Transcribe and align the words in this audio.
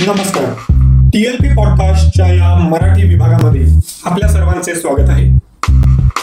नमस्कार. 0.00 0.44
टीएलपी 1.08 1.48
पॉडकास्टच्या 1.54 2.26
या 2.26 2.54
मराठी 2.54 3.02
विभागामध्ये 3.02 3.66
आपल्या 4.04 4.28
सर्वांचे 4.28 4.74
स्वागत 4.74 5.10
आहे. 5.10 5.38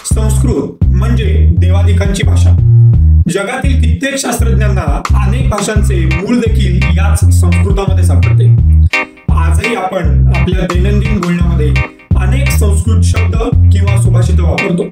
संस्कृत 0.06 0.88
म्हणजे 0.88 1.56
देवादिकांची 1.58 2.24
भाषा. 2.24 2.50
जगातील 3.30 3.82
कित्येक 3.82 4.18
शास्त्रज्ञांना 4.18 5.02
अनेक 5.26 5.50
भाषांचे 5.50 6.06
मूळ 6.06 6.36
देखील 6.36 6.80
याच 6.84 7.20
संस्कृतामध्ये 7.20 8.04
सापडते. 8.04 8.56
आजही 9.34 9.76
आपण 9.76 10.34
आपल्या 10.36 10.68
दैनंदिन 10.74 11.22
बोलण्यामध्ये 11.22 11.74
अनेक 12.16 12.50
संस्कृत 12.50 13.04
शब्द 13.04 13.36
किंवा 13.74 14.02
सुभाषित 14.02 14.40
वापरतो. 14.40 14.84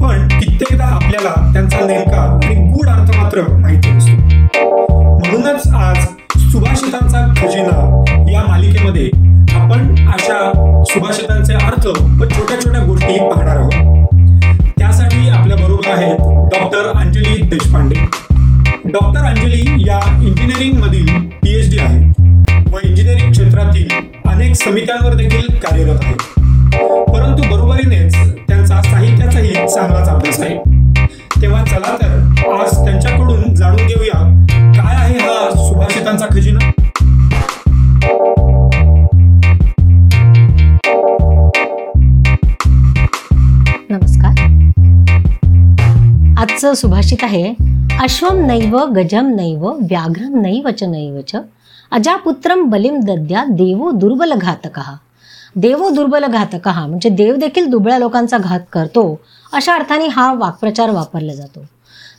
पण 0.00 0.28
कित्येकदा 0.28 0.84
आपल्याला 0.84 1.52
त्यांचा 1.52 1.86
नेमका 1.86 2.40
आणि 2.44 2.54
गूढ 2.54 2.88
अर्थ 2.88 3.16
मात्र 3.16 3.56
माहिती 3.56 3.91
सुभाषितांचे 10.92 11.54
अर्थ 11.54 11.86
व 11.86 12.24
छोट्या 12.24 12.56
छोट्या 12.60 12.80
गोष्टी 12.84 13.18
पाहणार 13.18 13.56
आहोत. 13.56 14.06
त्यासाठी 14.78 15.28
आपल्या 15.28 15.56
बरोबर 15.56 15.88
आहेत 15.88 16.18
डॉक्टर 16.54 16.88
अंजली 16.94 17.40
देशपांडे. 17.42 17.94
डॉक्टर 18.84 19.24
अंजली 19.24 19.62
या 19.86 20.00
इंजिनिअरिंग 20.22 20.76
मधील 20.78 21.06
पीएच 21.42 21.70
डी 21.70 21.78
आहे 21.78 21.98
व 22.72 22.78
इंजिनिअरिंग 22.84 23.30
क्षेत्रातील 23.32 23.88
अनेक 24.28 24.54
समित्यांवर 24.54 25.14
देखील 25.14 25.54
कार्यरत 25.62 26.04
आहेत. 26.04 26.16
परंतु 27.08 27.54
बरोबरीनेच 27.54 28.14
त्यांचा 28.48 28.82
साहित्याचाही 28.82 29.52
चांगलाच 29.54 30.08
अभ्यास 30.08 30.40
आहे. 30.40 30.56
तेव्हा 31.42 31.64
चला 31.64 31.96
तर 32.02 32.52
आज 32.52 32.84
त्यांच्याकडून 32.84 33.54
जाणून 33.54 33.86
घेऊया 33.86 34.20
काय 34.76 34.96
आहे 34.96 35.18
हा 35.18 35.50
सुभाषितांचा 35.56 36.26
खजिना? 36.30 36.70
आजचं 46.62 46.74
सुभाषित 46.78 47.22
आहे 47.22 47.42
अश्वम 48.00 48.40
नैव 48.46 48.76
गजम 48.96 49.28
नैव 49.36 49.66
व्याघ्रम 49.80 50.34
नैव 50.40 50.68
च 50.78 50.84
नैव 50.88 51.20
च 51.28 51.36
अजापुत्रम 51.92 52.62
बलिम 52.70 52.98
दद्या 53.04 53.44
देवो 53.50 53.90
दुर्बल 54.00 54.32
घातक 54.34 54.78
देवो 55.64 55.88
दुर्बल 55.94 56.26
घातक 56.26 56.68
म्हणजे 56.68 57.08
देव 57.08 57.36
देखील 57.36 57.66
दुबळ्या 57.70 57.98
लोकांचा 57.98 58.38
घात 58.38 58.60
करतो 58.72 59.04
अशा 59.52 59.74
अर्थाने 59.74 60.06
हा 60.06 60.32
वाक्प्रचार 60.34 60.90
वापरला 60.90 61.34
जातो. 61.34 61.64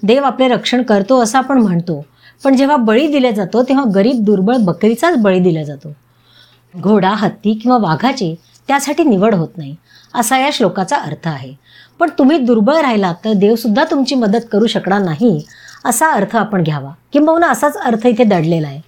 देव 0.03 0.23
आपले 0.25 0.47
रक्षण 0.47 0.83
करतो 0.83 1.21
असं 1.23 1.37
आपण 1.37 1.61
म्हणतो 1.61 2.03
पण 2.43 2.55
जेव्हा 2.55 2.77
बळी 2.77 3.07
दिला 3.11 3.31
जातो 3.31 3.63
तेव्हा 3.63 3.85
गरीब 3.95 4.23
दुर्बळ 4.25 4.57
बकरीचाच 4.65 5.17
बळी 5.23 5.39
दिला 5.39 5.63
जातो. 5.63 5.93
घोडा 6.73 7.13
हत्ती 7.17 7.53
किंवा 7.53 7.77
वाघाची 7.81 8.33
त्यासाठी 8.67 9.03
निवड 9.03 9.35
होत 9.35 9.57
नाही 9.57 9.75
असा 10.15 10.37
या 10.39 10.49
श्लोकाचा 10.53 10.97
अर्थ 10.97 11.27
आहे. 11.27 11.53
पण 12.03 12.09
तुम्ही 12.17 12.37
दुर्बळ 12.37 12.75
राहिलात 12.75 13.15
तर 13.25 13.33
देवसुद्धा 13.33 13.83
तुमची 13.83 14.15
मदत 14.15 14.45
करू 14.51 14.67
शकणार 14.67 15.01
नाही 15.01 15.45
असा 15.85 16.11
अर्थ 16.11 16.35
आपण 16.35 16.63
घ्यावा. 16.63 16.89
किंबहुना 17.13 17.47
असाच 17.47 17.77
अर्थ 17.77 18.07
इथे 18.07 18.23
दडलेला 18.23 18.67
आहे. 18.67 18.81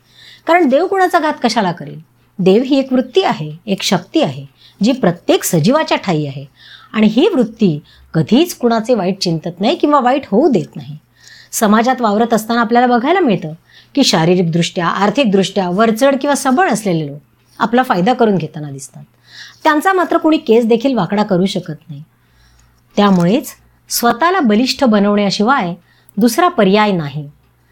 कारण 0.47 0.67
देव 0.69 0.87
कुणाचा 0.87 1.19
घात 1.19 1.33
कशाला 1.43 1.71
करेल? 1.71 1.99
देव 2.39 2.63
ही 2.63 2.79
एक 2.79 2.93
वृत्ती 2.93 3.21
आहे 3.21 3.51
एक 3.67 3.81
शक्ती 3.81 4.21
आहे 4.21 4.45
जी 4.83 4.91
प्रत्येक 4.91 5.43
सजीवाच्या 5.43 5.97
ठाई 5.97 6.25
आहे. 6.25 6.45
आणि 6.93 7.07
ही 7.07 7.27
वृत्ती 7.27 7.79
कधीच 8.13 8.55
कुणाचे 8.55 8.93
वाईट 8.93 9.19
चिंतत 9.19 9.59
नाही 9.59 9.75
किंवा 9.75 9.99
वाईट 9.99 10.23
होऊ 10.31 10.49
देत 10.49 10.75
नाही. 10.75 10.97
समाजात 11.51 12.01
वावरत 12.01 12.33
असताना 12.33 12.61
आपल्याला 12.61 12.87
बघायला 12.87 13.19
मिळतं 13.19 13.53
की 13.95 14.03
शारीरिकदृष्ट्या 14.03 14.87
आर्थिकदृष्ट्या 14.87 15.69
वरचढ 15.69 16.15
किंवा 16.21 16.35
सबळ 16.35 16.69
असलेले 16.69 17.07
लोक 17.07 17.19
आपला 17.59 17.83
फायदा 17.83 18.13
करून 18.13 18.35
घेताना 18.35 18.71
दिसतात. 18.71 19.03
त्यांचा 19.63 19.93
मात्र 19.93 20.17
कोणी 20.17 20.37
केस 20.37 20.65
देखील 20.65 20.93
वाकडा 20.93 21.23
करू 21.23 21.45
शकत 21.45 21.89
नाही. 21.89 22.03
त्यामुळेच 22.97 23.47
स्वतःला 23.89 24.39
बलिष्ठ 24.39 24.83
बनवण्याशिवाय 24.83 25.73
दुसरा 26.17 26.47
पर्याय 26.47 26.91
नाही. 26.91 27.29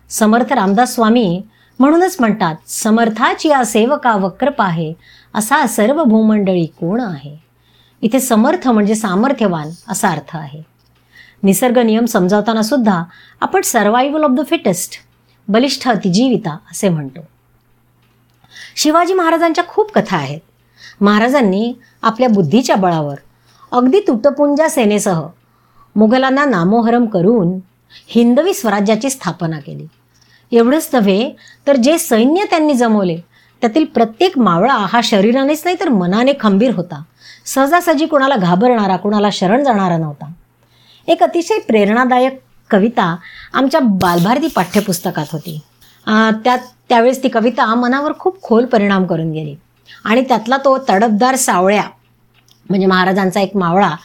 समर्थ 0.09 0.53
रामदास 0.53 0.93
स्वामी 0.95 1.41
म्हणूनच 1.79 2.17
म्हणतात 2.19 2.55
समर्थाची 2.67 3.49
या 3.49 3.65
सेवका 3.65 4.15
वक्रप 4.15 4.61
आहे 4.61 4.93
असा 5.33 5.65
सर्व 5.67 6.03
भूमंडळी 6.03 6.65
कोण 6.65 6.99
आहे? 7.01 7.37
इथे 8.01 8.19
समर्थ 8.19 8.67
म्हणजे 8.67 8.95
सामर्थ्यवान 8.95 9.69
असा 9.87 10.09
अर्थ 10.09 10.35
आहे. 10.37 10.61
निसर्ग 11.43 11.77
नियम 11.77 12.05
समजावताना 12.05 12.61
सुद्धा 12.61 13.03
आपण 13.41 13.61
सर्वायवल 13.61 14.23
ऑफ 14.23 14.31
द 14.31 14.39
फिटेस्ट 14.49 14.93
बलिष्ठ 15.47 15.87
अतिजीविता 15.87 16.57
असे 16.71 16.89
म्हणतो. 16.89 17.19
शिवाजी 18.75 19.13
महाराजांच्या 19.13 19.63
खूप 19.67 19.91
कथा 19.91 20.17
आहेत. 20.17 20.39
महाराजांनी 21.01 21.73
आपल्या 22.01 22.29
बुद्धीच्या 22.29 22.75
बळावर 22.75 23.15
अगदी 23.73 23.99
तुटपुंजा 23.99 24.67
सेनेसह 24.69 25.21
मुघलांना 25.95 26.43
नामोहरम 26.45 27.05
करून 27.05 27.47
हिंदवी 28.07 28.53
स्वराज्याची 28.53 29.09
स्थापना 29.09 29.59
केली. 29.59 29.85
एवढंच 30.51 30.89
नव्हे 30.93 31.31
तर 31.67 31.75
जे 31.75 31.97
सैन्य 31.97 32.43
त्यांनी 32.49 32.73
जमवले 32.73 33.17
त्यातील 33.61 33.85
प्रत्येक 33.85 34.37
मावळा 34.37 34.75
हा 34.89 34.99
शरीरानेच 35.03 35.61
नाही 35.65 35.75
तर 35.79 35.89
मनाने 35.89 36.33
खंबीर 36.39 36.75
होता. 36.75 37.01
सहजासहजी 37.45 38.05
कोणाला 38.05 38.35
घाबरणारा 38.35 38.97
कोणाला 38.97 39.29
शरण 39.33 39.63
जाणारा 39.63 39.97
नव्हता. 39.97 40.31
एक 41.07 41.23
अतिशय 41.23 41.59
प्रेरणादायक 41.67 42.39
कविता 42.69 43.15
आमच्या 43.53 43.79
बालभारती 43.81 44.47
पाठ्यपुस्तकात 44.47 45.25
होती. 45.31 45.59
त्यात 46.07 46.59
त्यावेळेस 46.89 47.23
ती 47.23 47.29
कविता 47.29 47.73
मनावर 47.75 48.11
खूप 48.19 48.41
खोल 48.41 48.65
परिणाम 48.65 49.05
करून 49.05 49.31
गेली. 49.31 49.55
आणि 50.03 50.21
त्यातला 50.21 50.57
तो 50.57 50.77
तडफदार 50.89 51.35
सावळ्या 51.35 51.83
म्हणजे 52.69 52.85
महाराजांचा 52.85 53.41
एक 53.41 53.55
मावळा 53.57 53.95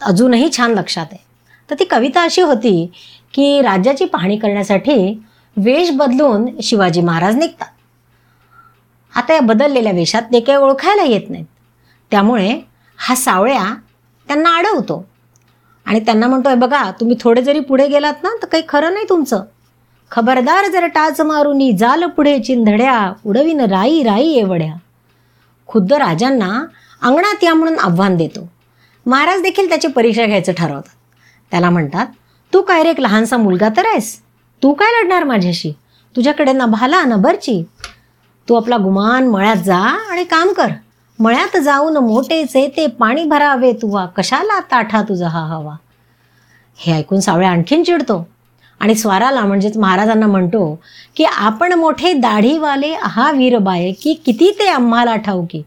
अजूनही 0.00 0.48
छान 0.56 0.74
लक्षात 0.74 1.06
आहे. 1.12 1.26
तर 1.68 1.74
ती 1.78 1.84
कविता 1.84 2.22
अशी 2.22 2.42
होती 2.42 2.90
की 3.34 3.60
राज्याची 3.62 4.04
पाहणी 4.04 4.36
करण्यासाठी 4.38 5.20
वेश 5.56 5.90
बदलून 5.90 6.46
शिवाजी 6.62 7.00
महाराज 7.00 7.36
निघतात. 7.36 7.68
आता 9.12 9.34
या 9.34 9.40
बदललेल्या 9.40 9.92
वेशात 9.92 10.22
ते 10.32 10.40
काही 10.40 10.58
ओळखायला 10.58 11.02
येत 11.02 11.30
नाहीत. 11.30 11.46
त्यामुळे 12.12 12.58
हा 12.98 13.14
सावळ्या 13.14 13.74
त्यांना 14.28 14.56
अडवतो 14.56 15.04
आणि 15.86 16.00
त्यांना 16.00 16.26
म्हणतोय 16.26 16.54
बघा 16.54 16.90
तुम्ही 17.00 17.16
थोडे 17.20 17.42
जरी 17.42 17.60
पुढे 17.60 17.86
गेलात 17.88 18.22
ना 18.22 18.28
तर 18.42 18.46
काही 18.46 18.62
खरं 18.68 18.94
नाही 18.94 19.06
तुमचं. 19.08 19.44
खबरदार 20.10 20.66
जर 20.72 20.86
टाच 20.86 21.20
मारून 21.20 21.76
जाल 21.76 22.04
पुढे 22.06 22.38
चिंधड्या 22.38 23.12
उडवीन 23.24 23.60
राई 23.60 24.02
राई 24.02 24.32
एवढ्या 24.34 24.72
खुद्द 25.68 25.92
राजांना 25.92 26.48
अंगणात 27.02 27.44
या 27.44 27.54
म्हणून 27.54 27.78
आव्हान 27.78 28.16
देतो. 28.16 28.48
महाराज 29.06 29.42
देखील 29.42 29.68
त्याची 29.68 29.88
परीक्षा 29.88 30.26
घ्यायचं 30.26 30.52
ठरवतात. 30.52 30.94
त्याला 31.50 31.70
म्हणतात 31.70 32.06
तू 32.54 32.62
काय 32.62 32.82
रे 32.82 32.90
एक 32.90 33.00
लहानसा 33.00 33.36
मुलगा 33.36 33.68
तर 33.68 33.86
आहेस? 33.86 34.20
तू 34.62 34.72
काय 34.72 35.02
लढणार 35.02 35.24
माझ्याशी? 35.24 35.72
तुझ्याकडे 36.16 36.52
ना 36.52 36.66
भाला 36.66 37.04
ना 37.04 37.16
बरची. 37.16 37.64
तू 38.48 38.54
आपला 38.54 38.76
गुमान 38.76 39.28
मळ्यात 39.28 39.56
जा 39.56 39.78
आणि 40.10 40.24
काम 40.24 40.52
कर. 40.52 40.66
मळ्यात 41.18 41.56
जाऊन 41.56 41.96
मोठेचे 41.96 42.68
ते 42.76 42.86
पाणी 42.86 43.24
भरावे 43.24 43.72
तुवा 43.72 44.06
कशाला 44.06 44.60
ताठा 44.60 45.02
तुझा 45.02 45.28
हा 45.28 45.40
हवा? 45.40 45.74
हे 46.76 46.92
ऐकून 46.92 47.20
सावळ्या 47.20 47.50
आणखीन 47.50 47.84
चिडतो. 47.84 48.28
आणि 48.80 48.94
स्वाराला 48.94 49.40
म्हणजेच 49.40 49.76
महाराजांना 49.76 50.26
म्हणतो 50.26 50.80
की 51.16 51.24
आपण 51.24 51.72
मोठे 51.72 52.12
दाढीवाले 52.12 52.94
हा 53.02 53.32
वीरबाय 53.32 53.92
की 53.92 54.14
किती 54.14 54.50
ते 54.50 54.68
आम्हाला 54.68 55.16
ठाऊ 55.16 55.46
की 55.50 55.62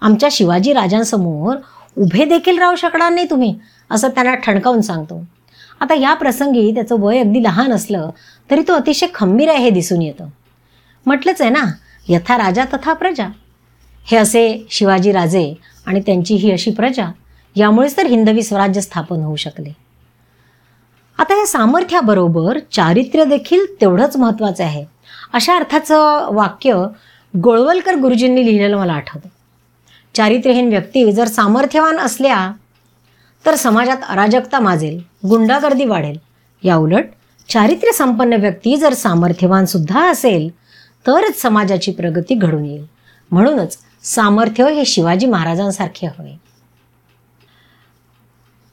आमच्या 0.00 0.28
शिवाजी 0.32 0.72
राजांसमोर 0.72 1.56
उभे 1.98 2.24
देखील 2.24 2.58
राहू 2.58 2.76
शकणार 2.76 3.12
नाही 3.12 3.30
तुम्ही 3.30 3.54
असं 3.90 4.08
त्यांना 4.08 4.34
ठणकावून 4.34 4.80
सांगतो. 4.80 5.24
आता 5.80 5.94
या 5.94 6.14
प्रसंगी 6.14 6.74
त्याचं 6.74 6.96
वय 6.98 7.18
अगदी 7.18 7.42
लहान 7.42 7.72
असलं 7.72 8.10
तरी 8.50 8.62
तो 8.68 8.72
अतिशय 8.72 9.06
खंबीर 9.14 9.48
आहे 9.48 9.58
हे 9.58 9.70
दिसून 9.70 10.02
येतं. 10.02 10.26
म्हटलंच 11.06 11.40
आहे 11.40 11.50
ना 11.50 11.64
यथा 12.08 12.36
राजा 12.38 12.64
तथा 12.64 12.92
प्रजा. 12.92 13.28
हे 14.06 14.16
असे 14.16 14.66
शिवाजी 14.70 15.12
राजे 15.12 15.54
आणि 15.86 16.00
त्यांची 16.00 16.34
ही 16.34 16.52
अशी 16.52 16.70
प्रजा 16.70 17.10
यामुळेच 17.56 17.96
तर 17.96 18.06
हिंदवी 18.06 18.42
स्वराज्य 18.42 18.80
स्थापन 18.80 19.16
होऊ 19.16 19.36
शकले. 19.36 19.72
आता 21.18 21.34
या 21.34 21.46
सामर्थ्याबरोबर 21.46 22.58
चारित्र्य 22.72 23.24
देखील 23.24 23.64
तेवढंच 23.80 24.16
महत्त्वाचं 24.16 24.64
आहे. 24.64 24.84
अशा 25.32 25.56
अर्थाचं 25.56 26.28
वाक्य 26.32 26.84
गोळवलकर 27.42 27.94
गुरुजींनी 27.94 28.46
लिहिलेलं 28.46 28.76
मला 28.76 28.92
आठवतं. 28.92 29.28
चारित्र्यहीन 30.16 30.68
व्यक्ती 30.68 31.12
जर 31.12 31.26
सामर्थ्यवान 31.26 31.98
असल्या 31.98 32.52
तर 33.46 33.54
समाजात 33.54 33.96
अराजकता 34.08 34.58
माजेल 34.60 35.02
गुंडागर्दी 35.28 35.84
वाढेल. 35.84 36.18
याउलट 36.62 37.04
चारित्र्य 37.48 37.92
संपन्न 37.92 38.32
व्यक्ती 38.32 38.76
जर 38.76 38.92
सामर्थ्यवान 38.92 39.64
सुद्धा 39.64 40.10
असेल 40.10 40.48
तरच 41.06 41.42
समाजाची 41.42 41.92
प्रगती 41.92 42.34
घडून 42.34 42.64
येईल. 42.64 42.86
म्हणूनच 43.30 43.78
सामर्थ्य 44.02 44.72
हे 44.72 44.84
शिवाजी 44.84 45.26
महाराजांसारखे 45.26 46.06
हवे. 46.06 46.40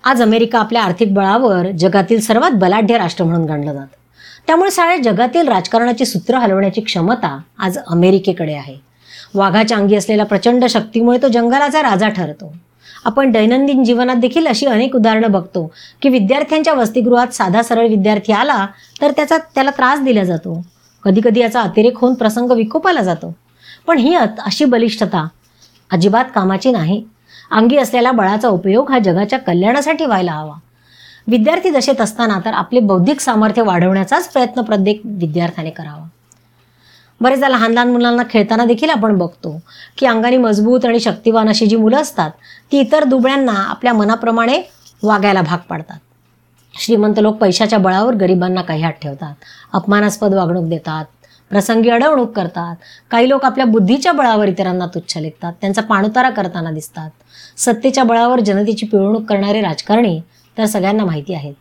आज 0.04 0.22
अमेरिका 0.22 0.60
आपल्या 0.60 0.84
आर्थिक 0.84 1.14
बळावर 1.14 1.72
जगातील 1.72 2.20
सर्वात 2.20 2.52
बलाढ्य 2.52 2.98
राष्ट्र 2.98 3.26
म्हणून 3.26 3.46
गणलं 3.46 3.74
जातं. 3.74 3.98
त्यामुळे 4.48 4.72
साऱ्या 4.72 4.98
जगातील 4.98 5.48
राजकारणाची 5.48 6.06
सूत्र 6.06 6.36
हलवण्याची 6.36 6.82
क्षमता 6.82 7.40
आज 7.58 7.78
अमेरिकेकडे 7.88 8.54
आहे. 8.54 8.93
वाघाच्या 9.36 9.78
अंगी 9.78 9.96
असलेल्या 9.96 10.26
प्रचंड 10.26 10.66
शक्तीमुळे 10.66 11.18
तो 11.22 11.28
जंगलाचा 11.28 11.82
राजा 11.82 12.10
ठरतो. 12.10 12.54
आपण 13.06 13.32
दैनंदिन 13.32 13.84
जीवनात 13.84 14.16
देखील 14.16 14.48
अशी 14.48 14.66
अनेक 14.66 14.96
उदाहरणं 14.96 15.32
बघतो 15.32 15.72
की 16.02 16.10
विद्यार्थ्यांच्या 16.10 16.74
वसतिगृहात 16.74 17.34
साधा 17.34 17.62
सरळ 17.62 17.88
विद्यार्थी 17.88 18.34
आला 18.34 18.66
तर 19.02 19.12
त्याचा 19.12 19.38
त्याला 19.56 19.72
त्रास 19.72 20.02
दिला 20.02 20.24
जातो. 20.24 20.62
कधीकधी 21.04 21.40
याचा 21.40 21.62
अतिरेक 21.62 21.98
होऊन 21.98 22.14
प्रसंग 22.14 22.52
विकोपाला 22.52 23.02
जातो. 23.02 23.36
पण 23.88 23.98
ही 23.98 24.16
अशी 24.16 24.66
बलिष्ठता 24.66 25.28
अजिबात 25.92 26.26
कामाची 26.36 26.72
नाही. 26.72 27.04
अंगी 27.52 27.78
असलेल्या 27.78 28.12
बळाचा 28.12 28.48
उपयोग 28.48 28.92
हा 28.92 29.00
जगाच्या 29.00 29.40
कल्याणासाठी 29.40 30.06
व्हायला 30.06 30.32
हवा. 30.32 30.56
विद्यार्थी 31.28 31.70
दशेत 31.70 32.02
असताना 32.02 32.40
तर 32.46 32.54
आपले 32.54 32.80
बौद्धिक 32.80 33.20
सामर्थ्य 33.20 33.62
वाढवण्याचाच 33.62 34.28
प्रयत्न 34.30 34.62
प्रत्येक 34.62 35.02
विद्यार्थ्याने 35.06 35.70
करावा. 35.70 36.08
बरेचदा 37.22 37.48
लहान 37.50 37.74
लहान 37.74 37.92
मुलांना 37.92 38.24
खेळताना 38.30 38.66
देखील 38.66 38.90
आपण 38.90 39.18
बघतो 39.18 39.60
की 39.98 40.06
अंगाने 40.06 40.38
मजबूत 40.38 40.86
आणि 40.86 41.00
शक्तिवान 41.00 41.50
अशी 41.50 41.66
जी 41.66 41.76
मुलं 41.76 41.98
असतात 41.98 42.32
ती 42.72 42.80
इतर 42.80 43.04
दुबळ्यांना 43.04 43.52
आपल्या 43.52 43.94
मनाप्रमाणे 43.94 44.62
वागायला 45.04 45.42
भाग 45.42 45.58
पाडतात. 45.70 45.98
श्रीमंत 46.74 47.20
लोक 47.20 47.36
पैशाच्या 47.38 47.80
बळावर 47.80 48.16
गरिबांना 48.16 48.62
काही 48.62 48.82
हात 48.84 48.94
ठेवतात 49.02 49.34
अपमानास्पद 49.74 50.34
वागणूक 50.34 50.66
देतात 50.70 51.06
प्रसंगी 51.52 51.90
अडवणूक 51.90 52.32
करतात. 52.32 52.76
काही 53.12 53.30
लोक 53.30 53.46
आपल्या 53.46 53.66
बुद्धीच्या 53.66 54.12
बळावर 54.12 54.48
इतरांना 54.48 54.86
तुच्छ 54.86 55.18
लेखतात 55.18 55.54
त्यांचा 55.62 55.82
पाणुतारा 55.82 56.30
करताना 56.30 56.72
दिसतात. 56.72 57.10
सत्तेच्या 57.58 58.04
बळावर 58.04 58.40
जनतेची 58.40 58.86
पिळवणूक 58.86 59.26
करणारे 59.26 59.62
राजकारणी 59.62 60.20
तर 60.58 60.66
सगळ्यांना 60.66 61.06
माहिती 61.06 61.34
आहेत. 61.34 61.54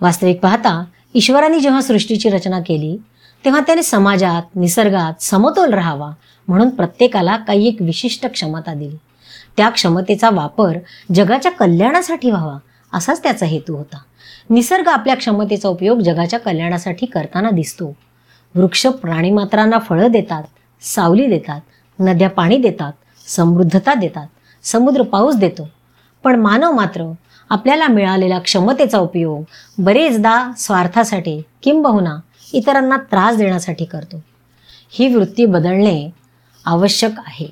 वास्तविक 0.00 0.40
पाहता 0.40 0.82
ईश्वराने 1.14 1.60
जेव्हा 1.60 1.80
सृष्टीची 1.80 2.28
रचना 2.28 2.60
केली 2.60 2.96
तेव्हा 3.44 3.60
त्याने 3.60 3.82
समाजात 3.82 4.42
निसर्गात 4.56 5.22
समतोल 5.22 5.74
राहावा 5.74 6.10
म्हणून 6.48 6.68
प्रत्येकाला 6.68 7.36
काही 7.36 7.68
एक 7.68 7.76
विशिष्ट 7.80 8.26
क्षमता 8.26 8.74
दिली. 8.74 8.96
त्या 9.56 9.68
क्षमतेचा 9.68 10.30
वापर 10.32 10.78
जगाच्या 11.14 11.52
कल्याणासाठी 11.52 12.30
व्हावा 12.30 12.56
असाच 12.92 13.22
त्याचा 13.22 13.46
हेतू 13.46 13.76
होता. 13.76 13.96
निसर्ग 14.50 14.88
आपल्या 14.88 15.16
क्षमतेचा 15.16 15.68
उपयोग 15.68 16.00
जगाच्या 16.00 16.40
कल्याणासाठी 16.40 17.06
करताना 17.06 17.50
दिसतो. 17.50 17.96
वृक्ष 18.54 18.86
प्राणीमात्रांना 18.86 19.78
फळं 19.78 20.10
देतात 20.10 20.42
सावली 20.82 21.26
देतात 21.26 21.60
नद्या 22.00 22.30
पाणी 22.30 22.56
देतात 22.56 22.92
समृद्धता 23.28 23.94
देतात 23.94 24.26
समुद्र 24.62 25.02
पाऊस 25.02 25.36
देतो. 25.36 25.68
पण 26.24 26.40
मानव 26.40 26.72
मात्र 26.72 27.12
आपल्याला 27.50 27.86
मिळालेल्या 27.86 28.38
क्षमतेचा 28.38 28.98
उपयोग 28.98 29.42
बरेचदा 29.78 30.52
स्वार्थासाठी 30.58 31.42
किंबहुना 31.62 32.16
इतरांना 32.54 32.96
त्रास 32.96 33.36
देण्यासाठी 33.36 33.84
करतो. 33.84 34.24
ही 34.90 35.14
वृत्ती 35.14 35.46
बदलणे 35.46 36.10
आवश्यक 36.64 37.12
आहे. 37.18 37.48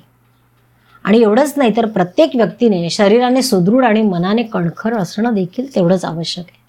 आणि 1.03 1.21
एवढंच 1.21 1.53
नाही 1.57 1.71
तर 1.77 1.85
प्रत्येक 1.85 2.31
व्यक्तीने 2.35 2.89
शरीराने 2.89 3.41
सुदृढ 3.41 3.85
आणि 3.85 4.01
मनाने 4.01 4.43
कणखर 4.43 4.93
असणं 4.93 5.33
देखील 5.33 5.75
तेवढंच 5.75 6.05
आवश्यक 6.05 6.45
आहे. 6.49 6.63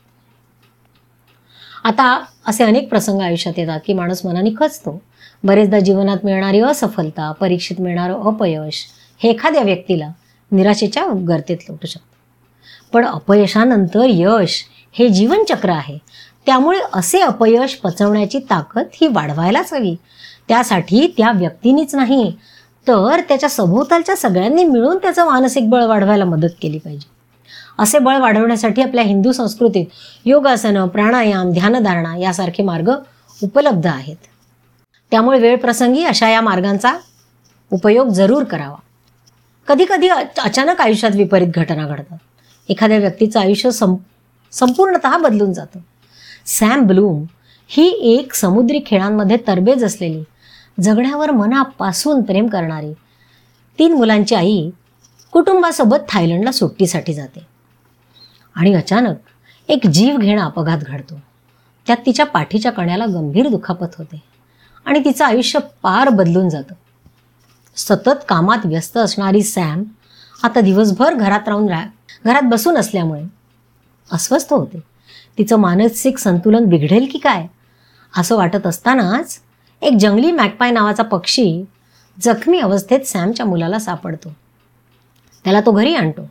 आता 1.85 2.25
असे 2.47 2.65
अनेक 2.65 2.89
प्रसंग 2.89 3.21
आयुष्यात 3.21 3.59
येतात 3.59 3.81
की 3.87 3.93
माणूस 3.93 4.27
मनाने 4.27 4.51
खचतो. 4.61 5.03
बरेचदा 5.45 5.81
जीवनात 5.81 6.17
मिळणारी 6.25 6.61
असफलता 6.61 7.33
परीक्षेत 7.33 7.81
मिळणारं 7.81 8.15
अपयश 8.15 8.87
हे 9.19 9.31
एखाद्या 9.31 9.63
व्यक्तीला 9.63 10.09
निराशेच्या 10.53 11.07
गर्तेत 11.29 11.57
लोटू 11.69 11.87
शकतं. 11.87 12.15
पण 12.93 13.07
अपयशानंतर 13.07 14.01
यश 14.05 14.65
हे 14.93 15.09
जीवनचक्र 15.09 15.71
आहे. 15.71 15.99
त्यामुळे 16.47 16.81
असे 16.93 17.21
अपयश 17.21 17.75
पचवण्याची 17.75 18.39
ताकद 18.39 18.85
ही 18.93 19.07
वाढवायलाच 19.07 19.73
हवी. 19.73 19.95
त्यासाठी 20.49 21.15
त्या 21.17 21.31
व्यक्तीनीच 21.35 21.95
नाही 21.95 22.37
तर 22.89 23.21
त्याच्या 23.21 23.49
सभोवतालच्या 23.49 24.17
सगळ्यांनी 24.17 24.65
मिळून 24.65 24.97
त्याचं 24.97 25.27
मानसिक 25.27 25.71
बळ 25.71 25.85
वाढवायला 25.85 26.25
मदत 26.25 26.55
केली 26.63 26.79
पाहिजे. 26.79 27.09
असे 27.79 27.99
बळ 27.99 28.17
वाढवण्यासाठी 28.17 28.83
आपल्या 28.83 29.05
हिंदू 29.05 29.33
संस्कृतीत 29.33 29.87
योगासनं 30.25 30.89
प्राणायाम 30.89 31.53
ध्यानधारणा 31.53 32.17
यासारखे 32.17 32.63
मार्ग 32.63 32.91
उपलब्ध 33.43 33.87
आहेत. 33.87 34.17
त्यामुळे 35.11 35.39
वेळ 35.39 35.57
प्रसंगी 35.57 36.05
अशा 36.05 36.29
या 36.29 36.41
मार्गांचा 36.41 36.99
उपयोग 37.71 38.09
जरूर 38.09 38.45
करावा. 38.45 38.77
कधीकधी 39.69 40.09
अचानक 40.09 40.81
आयुष्यात 40.81 41.13
विपरीत 41.15 41.49
घटना 41.55 41.87
घडतात. 41.87 42.19
एखाद्या 42.69 42.99
व्यक्तीचं 42.99 43.41
आयुष्य 43.41 43.71
सं 43.71 43.95
संपूर्णत 44.53 45.07
बदलून 45.21 45.53
जातं. 45.53 45.79
सॅम 46.47 46.87
ब्लूम 46.87 47.25
ही 47.69 47.89
एक 47.89 48.35
समुद्री 48.35 48.81
खेळांमध्ये 48.87 49.37
तरबेज 49.47 49.85
असलेली 49.85 50.23
जगण्यावर 50.81 51.31
मनापासून 51.31 52.23
प्रेम 52.23 52.47
करणारी. 52.47 52.93
तीन 53.79 53.93
मुलांची 53.93 54.35
आई 54.35 54.71
कुटुंबासोबत 55.33 55.97
थायलंडला 56.09 56.53
सुट्टीसाठी 56.53 57.15
जाते. 57.15 57.47
आणि 58.55 58.75
अचानक 58.75 59.17
एक 59.69 59.87
जीवघेणा 59.87 60.45
अपघात 60.45 60.79
घडतो. 60.79 61.21
त्यात 61.87 61.99
तिच्या 62.07 62.27
पाठीच्या 62.27 62.73
कण्याला 62.73 63.07
गंभीर 63.07 63.49
दुखापत 63.49 63.95
होते 63.99 64.23
आणि 64.87 64.99
तिचं 64.99 65.25
आयुष्य 65.25 65.59
पार 65.83 66.09
बदलून 66.09 66.49
जातं. 66.49 66.75
सतत 67.77 68.25
कामात 68.29 68.59
व्यस्त 68.65 68.97
असणारी 68.97 69.43
सॅम 69.43 69.83
आता 70.43 70.61
दिवसभर 70.61 71.15
घरात 71.15 71.49
राहून 71.49 71.69
रा 71.69 71.85
घरात 72.25 72.43
बसून 72.43 72.77
असल्यामुळे 72.77 73.23
अस्वस्थ 74.13 74.53
होते. 74.53 74.94
तिचं 75.39 75.57
मानसिक 75.57 76.19
संतुलन 76.19 76.65
बिघडेल 76.65 77.09
की 77.13 77.19
काय? 77.19 77.47
असं 78.17 78.37
वाटत 78.37 78.67
असतानाच 78.67 79.41
एक 79.83 79.97
जंगली 80.01 80.33
मॅकपाय 80.33 80.71
नावाचा 80.71 81.03
पक्षी 81.03 81.65
जखमी 82.23 82.59
अवस्थेत 82.59 83.01
सॅमच्या 83.01 83.47
मुलाला 83.47 83.79
सापडतो. 83.79 84.33
त्याला 85.45 85.61
तो 85.61 85.73
घरी 85.73 85.95
आणतो. 85.95 86.31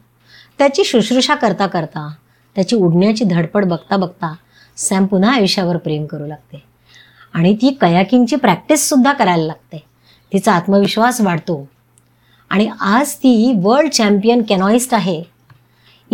त्याची 0.57 0.83
शुश्रूषा 0.83 1.35
करता 1.35 1.67
करता 1.67 2.13
त्याची 2.55 2.75
उडण्याची 2.75 3.23
धडपड 3.23 3.65
बघता 3.65 3.97
बघता 3.97 4.35
सॅम 4.77 5.05
पुन्हा 5.05 5.33
आयुष्यावर 5.33 5.77
प्रेम 5.77 6.05
करू 6.05 6.25
लागते. 6.25 6.63
आणि 7.33 7.55
ती 7.55 7.77
कयाकिंगची 7.81 8.35
प्रॅक्टिससुद्धा 8.35 9.13
करायला 9.13 9.43
लागते. 9.43 9.83
तिचा 10.33 10.53
आत्मविश्वास 10.53 11.21
वाढतो. 11.21 11.69
आणि 12.49 12.71
आज 12.79 13.13
ती 13.13 13.53
वर्ल्ड 13.63 13.91
चॅम्पियन 13.91 14.41
कॅनॉइस्ट 14.49 14.93
आहे. 14.93 15.23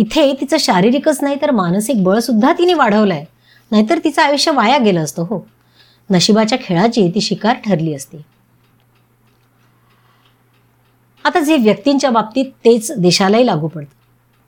इथे 0.00 0.32
तिचं 0.40 0.56
शारीरिकच 0.60 1.18
नाही 1.22 1.36
तर 1.42 1.50
मानसिक 1.50 2.02
बळसुद्धा 2.04 2.52
तिने 2.52 2.74
वाढवलं 2.74 3.14
आहे 3.14 3.24
नाहीतर 3.70 3.98
तिचं 4.04 4.22
आयुष्य 4.22 4.50
वाया 4.50 4.78
गेलं 4.78 5.00
असतं 5.00 5.22
हो. 5.22 5.46
नशिबाच्या 6.10 6.58
खेळाची 6.62 7.10
ती 7.14 7.20
शिकार 7.20 7.54
ठरली 7.54 7.94
असती. 7.94 8.16
आता 11.24 11.40
जे 11.40 11.56
व्यक्तींच्या 11.56 12.10
बाबतीत 12.10 12.44
तेच 12.44 12.92
देशालाही 12.98 13.46
लागू 13.46 13.68
पडतं. 13.68 13.94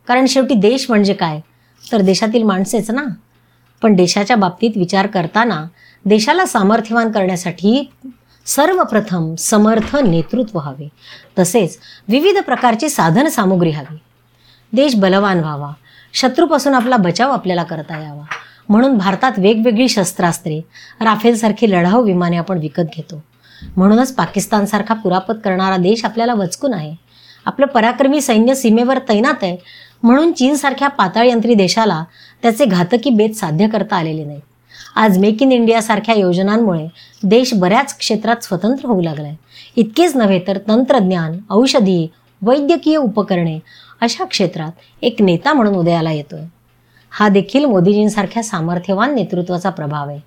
कारण 0.06 0.26
शेवटी 0.26 0.54
देश 0.54 0.86
म्हणजे 0.88 1.14
काय? 1.14 1.40
तर 1.92 2.00
देशातील 2.00 2.42
माणसेच 2.42 2.90
ना. 2.90 3.04
पण 3.82 3.94
देशाच्या 3.94 4.36
बाबतीत 4.36 4.70
विचार 4.76 5.06
करताना 5.06 5.66
देशाला 6.04 6.46
सामर्थ्यवान 6.46 7.12
करण्यासाठी 7.12 7.90
सर्वप्रथम 8.46 9.34
समर्थ 9.34 9.96
नेतृत्व 9.96 10.58
हवे. 10.58 10.88
तसेच 11.38 11.78
विविध 12.08 12.42
प्रकारची 12.42 12.88
साधन 12.88 13.28
सामुग्री 13.28 13.70
हवी. 13.70 13.96
देश 14.72 14.94
बलवान 14.94 15.38
व्हावा. 15.38 15.70
शत्रूपासून 16.14 16.74
आपला 16.74 16.96
बचाव 16.96 17.30
आपल्याला 17.30 17.62
करता 17.62 18.02
यावा. 18.02 18.24
म्हणून 18.68 18.96
भारतात 18.98 19.32
वेगवेगळी 19.38 19.88
शस्त्रास्त्रे 19.88 20.60
राफेलसारखी 21.00 21.70
लढाऊ 21.70 22.02
विमाने 22.02 22.36
आपण 22.36 22.58
विकत 22.58 22.82
घेतो. 22.96 23.22
म्हणूनच 23.76 24.14
पाकिस्तानसारखा 24.14 24.94
पुरापत 24.94 25.34
करणारा 25.44 25.76
देश 25.76 26.04
आपल्याला 26.04 26.34
वचकून 26.34 26.74
आहे. 26.74 26.94
आपलं 27.46 27.66
पराक्रमी 27.66 28.20
सैन्य 28.20 28.54
सीमेवर 28.54 28.98
तैनात 29.08 29.42
आहे. 29.42 29.56
म्हणून 30.02 30.32
चीनसारख्या 30.32 30.88
पाताळयंत्री 30.88 31.54
देशाला 31.54 32.04
त्याचे 32.42 32.64
घातकी 32.64 33.10
बेत 33.10 33.30
साध्य 33.30 33.68
करता 33.68 33.96
आलेले 33.96 34.24
नाहीत 34.24 34.40
आज 34.96 35.18
मेक 35.18 35.42
इन 35.42 35.52
इंडियासारख्या 35.52 36.14
योजनांमुळे 36.14 36.86
देश 37.22 37.54
बऱ्याच 37.54 37.98
क्षेत्रात 37.98 38.42
स्वतंत्र 38.42 38.88
होऊ 38.88 39.00
लागलाय. 39.02 39.34
इतकेच 39.76 40.16
नव्हे 40.16 40.40
तर 40.46 40.58
तंत्रज्ञान 40.58 41.38
औषधी 41.50 42.06
वैद्यकीय 42.42 42.96
उपकरणे 42.96 43.58
अशा 44.02 44.24
क्षेत्रात 44.24 44.70
एक 45.02 45.22
नेता 45.22 45.52
म्हणून 45.52 45.74
उदयाला 45.74 46.12
येतोय. 46.12 46.40
हा 47.10 47.28
देखील 47.28 47.64
मोदीजींसारख्या 47.64 48.42
सामर्थ्यवान 48.42 49.14
नेतृत्वाचा 49.14 49.70
प्रभाव 49.70 50.08
आहे. 50.08 50.18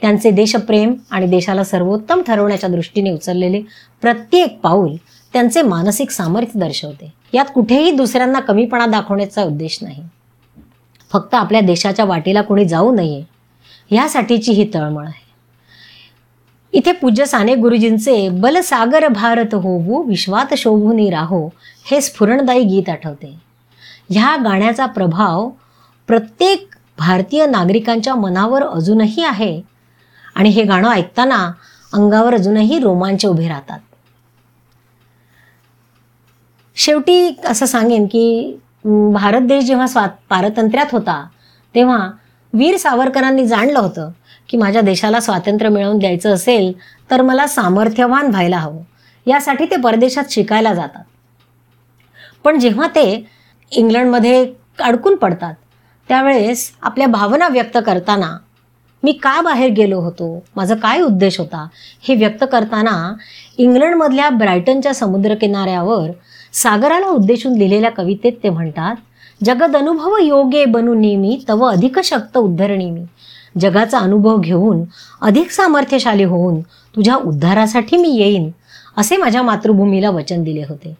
त्यांचे 0.00 0.30
देशप्रेम 0.30 0.94
आणि 1.10 1.26
देशाला 1.26 1.64
सर्वोत्तम 1.64 2.22
ठरवण्याच्या 2.22 2.70
दृष्टीने 2.70 3.10
उचललेले 3.10 3.62
प्रत्येक 4.00 4.60
पाऊल 4.60 4.96
त्यांचे 5.32 5.62
मानसिक 5.62 6.10
सामर्थ्य 6.10 6.60
दर्शवते. 6.60 7.12
यात 7.32 7.44
कुठेही 7.54 7.90
दुसऱ्यांना 7.90 8.40
कमीपणा 8.40 8.86
दाखवण्याचा 8.86 9.42
उद्देश 9.42 9.78
नाही. 9.82 10.02
फक्त 11.12 11.34
आपल्या 11.34 11.60
देशाच्या 11.60 12.04
वाटेला 12.04 12.42
कोणी 12.42 12.64
जाऊ 12.64 12.94
नये 12.94 13.22
ह्यासाठीची 13.90 14.52
ही 14.52 14.70
तळमळ 14.74 15.04
आहे. 15.04 15.27
इथे 16.72 16.92
पूज्य 16.92 17.24
साने 17.26 17.54
गुरुजींचे 17.54 18.28
बलसागर 18.40 19.06
भारत 19.08 19.54
होवू 19.54 20.02
विश्वात 20.02 20.54
शोभूनी 20.54 21.08
राहो 21.10 21.46
हे 21.90 22.00
स्फुरणदायी 22.00 22.64
गीत 22.64 22.88
आठवते. 22.88 23.34
ह्या 24.10 24.36
गाण्याचा 24.44 24.86
प्रभाव 24.86 25.48
प्रत्येक 26.08 26.74
भारतीय 26.98 27.46
नागरिकांच्या 27.46 28.14
मनावर 28.14 28.62
अजूनही 28.62 29.24
आहे 29.24 29.60
आणि 30.34 30.48
हे 30.48 30.62
गाणं 30.62 30.90
ऐकताना 30.90 31.52
अंगावर 31.92 32.34
अजूनही 32.34 32.78
रोमांच 32.78 33.26
उभे 33.26 33.48
राहतात. 33.48 33.78
शेवटी 36.76 37.36
असं 37.44 37.66
सांगेन 37.66 38.06
की 38.06 38.58
भारत 39.12 39.40
देश 39.40 39.64
जेव्हा 39.64 39.86
स्वा 39.86 40.06
पारतंत्र्यात 40.30 40.92
होता 40.92 41.24
तेव्हा 41.74 41.98
वीर 42.52 42.76
सावरकरांनी 42.76 43.46
जाणलं 43.46 43.78
होतं 43.78 44.10
की 44.48 44.56
माझ्या 44.56 44.82
देशाला 44.82 45.20
स्वातंत्र्य 45.20 45.70
मिळवून 45.70 45.98
द्यायचं 45.98 46.34
असेल 46.34 46.72
तर 47.10 47.22
मला 47.22 47.46
सामर्थ्यवान 47.46 48.26
व्हायला 48.26 48.58
हवं. 48.58 48.82
यासाठी 49.26 49.64
ते 49.64 49.76
परदेशात 49.76 50.24
शिकायला 50.30 50.74
जातात. 50.74 51.02
पण 52.44 52.58
जेव्हा 52.58 52.86
ते 52.86 53.26
इंग्लंडमध्ये 53.72 54.52
अडकून 54.80 55.16
पडतात 55.16 55.54
त्यावेळेस 56.08 56.70
आपल्या 56.82 57.06
भावना 57.06 57.48
व्यक्त 57.48 57.78
करताना 57.86 58.36
मी 59.02 59.12
का 59.12 59.40
बाहेर 59.40 59.70
गेलो 59.70 60.00
होतो? 60.00 60.44
माझा 60.56 60.74
काय 60.74 61.00
उद्देश 61.00 61.38
होता? 61.38 61.66
हे 62.02 62.14
व्यक्त 62.14 62.44
करताना 62.52 63.14
इंग्लंडमधल्या 63.58 64.30
ब्रायटनच्या 64.30 64.94
समुद्रकिनाऱ्यावर 64.94 66.10
सागराला 66.52 67.06
उद्देशून 67.06 67.52
लिहिलेल्या 67.52 67.90
कवितेत 67.90 68.32
ते 68.42 68.50
म्हणतात 68.50 68.96
जगद 69.44 69.76
अनुभव 69.76 70.16
योगे 70.22 70.64
बनू 70.64 70.94
नेहमी 70.94 71.40
तव 71.48 71.64
अधिक 71.64 71.98
शक्त 71.98 72.38
उद्धरणी 72.38 72.90
मी. 72.90 73.04
जगाचा 73.60 73.98
अनुभव 73.98 74.38
घेऊन 74.38 74.82
अधिक 75.20 75.50
सामर्थ्यशाली 75.50 76.24
होऊन 76.24 76.60
तुझ्या 76.94 77.16
उद्धारासाठी 77.16 77.96
मी 77.96 78.08
येईन 78.08 78.50
असे 78.96 79.16
माझ्या 79.16 79.42
मातृभूमीला 79.42 80.10
वचन 80.10 80.42
दिले 80.42 80.62
होते. 80.62 80.96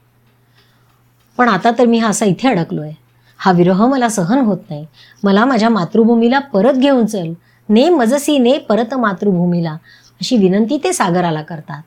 पण 1.39 1.49
आता 1.49 1.71
तर 1.79 1.87
मी 1.87 1.99
हा 1.99 2.09
असा 2.09 2.27
इथे 2.27 2.49
अडकलो 2.49 2.83
आहे 2.83 2.95
हा 3.41 3.53
विरह 3.53 3.87
मला 3.87 4.09
सहन 4.09 4.39
होत 4.39 4.59
नाही. 4.71 4.87
मला 5.23 5.45
माझ्या 5.45 5.69
मातृभूमीला 5.69 6.39
परत 6.39 6.73
घेऊन 6.73 7.07
चल. 7.07 7.33
ने 7.69 7.89
मजसी 7.89 8.39
ने 8.39 8.59
परत 8.59 8.95
मातृभूमीला 8.95 9.73
अशी 10.21 10.37
विनंती 10.37 10.79
ते 10.85 10.93
सागराला 10.93 11.43
करतात. 11.43 11.83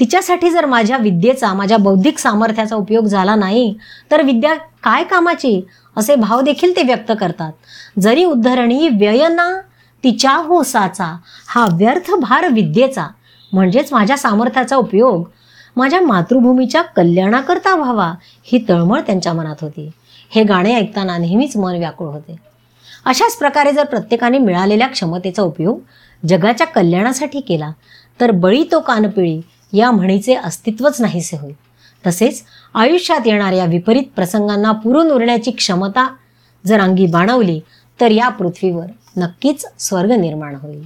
तिच्यासाठी 0.00 0.50
जर 0.50 0.66
माझ्या 0.66 0.96
विद्येचा 0.96 1.52
माझ्या 1.54 1.76
बौद्धिक 1.78 2.18
सामर्थ्याचा 2.18 2.76
उपयोग 2.76 3.06
झाला 3.06 3.34
नाही 3.34 3.74
तर 4.10 4.22
विद्या 4.22 4.54
काय 4.54 5.04
कामाची? 5.04 5.60
असे 5.96 6.14
भाव 6.14 6.40
देखील 6.40 6.76
ते 6.76 6.82
व्यक्त 6.82 7.12
करतात. 7.20 7.52
जरी 8.00 8.24
उद्धरणी 8.24 8.88
व्ययना 8.88 9.50
तिच्या 10.04 10.32
होसाचा 10.36 11.16
हा 11.46 11.66
व्यर्थ 11.72 12.10
भार 12.14 12.48
विद्येचा. 12.48 13.06
म्हणजेच 13.52 13.92
माझ्या 13.92 14.16
सामर्थ्याचा 14.16 14.76
उपयोग 14.76 15.28
माझ्या 15.76 16.00
मातृभूमीच्या 16.00 16.82
कल्याणाकरता 16.82 17.74
व्हावा 17.76 18.12
ही 18.42 18.64
तळमळ 18.68 19.00
त्यांच्या 19.00 19.32
मनात 19.32 19.56
होती. 19.60 19.90
हे 20.30 20.42
गाणे 20.42 20.74
ऐकताना 20.74 21.18
नेहमीच 21.18 21.56
मन 21.56 21.76
व्याकुळ 21.78 22.08
होते. 22.08 22.36
अशाच 23.06 23.36
प्रकारे 23.36 23.72
जर 23.72 23.84
प्रत्येकाने 23.84 24.38
मिळालेल्या 24.38 24.86
क्षमतेचा 24.88 25.42
उपयोग 25.42 25.78
जगाच्या 26.28 26.66
कल्याणासाठी 26.66 27.40
केला 27.40 27.70
तर 28.20 28.30
बळी 28.30 28.64
तो 28.72 28.80
कानपिळी 28.80 29.40
या 29.72 29.90
म्हणीचे 29.90 30.34
अस्तित्वच 30.34 31.00
नाहीसे 31.00 31.36
होईल. 31.36 31.54
तसेच 32.06 32.42
आयुष्यात 32.74 33.26
येणाऱ्या 33.26 33.64
विपरीत 33.64 34.02
प्रसंगांना 34.16 34.72
पुरून 34.72 35.10
उरण्याची 35.10 35.50
क्षमता 35.50 36.08
जर 36.66 36.80
अंगी 36.80 37.06
बाणवली 37.06 37.60
तर 38.00 38.10
या 38.10 38.28
पृथ्वीवर 38.28 38.86
नक्कीच 39.16 39.64
स्वर्ग 39.78 40.12
निर्माण 40.12 40.54
होईल. 40.54 40.82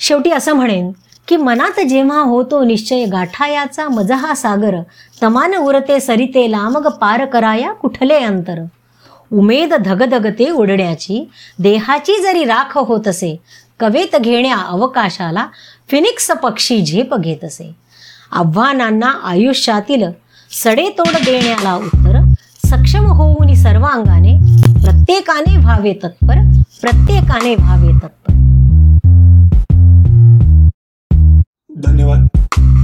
शेवटी 0.00 0.30
असं 0.30 0.52
म्हणेन 0.52 0.90
की 1.28 1.36
मनात 1.36 1.80
जेव्हा 1.80 2.20
होतो 2.20 2.62
निश्चय 2.64 3.04
गाठायाचा 3.04 3.88
मजहा 3.88 4.34
सागर 4.34 4.76
तमान 5.22 5.54
उरते 5.54 6.00
सरिते 6.00 6.50
लांबग 6.50 6.88
पार 6.90 7.24
कराया 7.24 7.72
कुठले 7.72 8.18
अंतर? 8.18 8.62
उमेद 9.32 9.74
धगधगते 9.74 10.50
उडण्याची 10.50 11.24
देहाची 11.58 12.20
जरी 12.22 12.44
राख 12.44 12.78
होत 12.78 13.08
असे 13.08 13.36
कवेत 13.80 14.16
घेण्या 14.16 14.56
अवकाशाला 14.56 15.46
फिनिक्स 15.88 16.30
पक्षी 16.30 16.80
झेप 16.80 17.14
घेत 17.14 17.44
असे 17.44 17.70
आव्हानांना 18.32 19.10
आयुष्यातील 19.24 20.04
सडेतोड 20.50 21.16
देण्याला 21.24 21.74
उत्तर 21.76 22.21
सक्षम 22.72 23.06
होऊन 23.06 23.54
सर्वांगाने 23.54 24.38
प्रत्येकाने 24.84 25.56
व्हावे 25.56 25.92
तत्पर 25.92 26.36
प्रत्येकाने 26.82 27.54
व्हावे 27.54 27.92
तत्पर 27.92 28.32
धन्यवाद. 31.86 32.26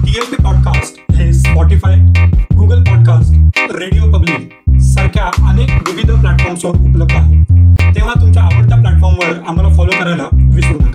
टीएलपी 0.04 0.42
पॉडकास्ट 0.44 1.12
हे 1.12 1.32
Spotify 1.32 1.96
Google 2.56 2.82
podcast 2.84 3.58
radio 3.58 4.12
public 4.12 4.52
सारख्या 4.80 5.50
अनेक 5.50 5.70
विविध 5.70 6.20
प्लॅटफॉर्म्सवर 6.20 6.70
उपलब्ध 6.70 7.12
आहे. 7.12 7.42
तेव्हा 7.94 8.20
तुमच्या 8.20 8.42
आवडत्या 8.42 8.78
प्लॅटफॉर्मवर 8.78 9.38
आम्हाला 9.48 9.74
फॉलो 9.74 9.90
करायला 10.00 10.24
विसरू 10.32 10.78
नका. 10.80 10.87